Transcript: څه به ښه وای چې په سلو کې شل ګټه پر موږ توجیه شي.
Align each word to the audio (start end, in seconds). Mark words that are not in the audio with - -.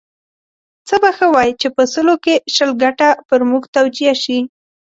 څه 0.87 0.95
به 1.01 1.11
ښه 1.17 1.27
وای 1.33 1.49
چې 1.61 1.67
په 1.75 1.83
سلو 1.93 2.15
کې 2.23 2.35
شل 2.55 2.71
ګټه 2.83 3.09
پر 3.29 3.39
موږ 3.49 3.63
توجیه 3.75 4.13
شي. 4.23 4.39